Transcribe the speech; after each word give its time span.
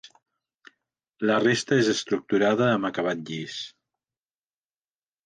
La 1.31 1.35
resta 1.43 1.77
és 1.81 1.89
estructurada 1.93 2.71
amb 2.77 2.87
acabat 2.91 3.21
llis. 3.29 3.59